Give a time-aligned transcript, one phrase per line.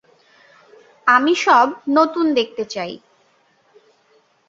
[1.07, 2.91] আমি সব নূতন দেখতে চাই।